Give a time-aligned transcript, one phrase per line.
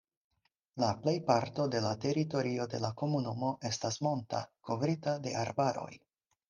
[0.83, 5.91] La plejparto de la teritorio de la komunumo estas monta, kovrita de arbaroj.